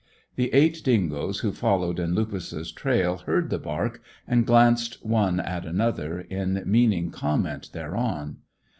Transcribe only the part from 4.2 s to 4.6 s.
and